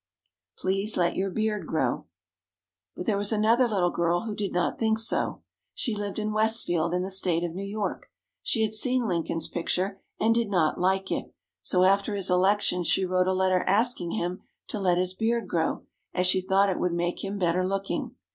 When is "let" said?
0.97-1.15, 14.79-14.97